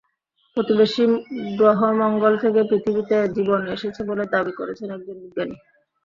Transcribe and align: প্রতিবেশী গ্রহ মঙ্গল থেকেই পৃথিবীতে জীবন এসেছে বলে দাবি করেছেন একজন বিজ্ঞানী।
প্রতিবেশী 0.57 1.03
গ্রহ 1.57 1.79
মঙ্গল 2.01 2.33
থেকেই 2.43 2.69
পৃথিবীতে 2.69 3.17
জীবন 3.35 3.61
এসেছে 3.75 4.01
বলে 4.09 4.23
দাবি 4.33 4.53
করেছেন 4.59 4.87
একজন 4.91 5.15
বিজ্ঞানী। 5.23 5.55